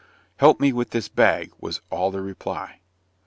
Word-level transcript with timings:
"Help 0.37 0.59
me 0.59 0.73
with 0.73 0.89
this 0.89 1.07
bag," 1.07 1.51
was 1.59 1.81
all 1.91 2.09
the 2.09 2.21
reply. 2.21 2.79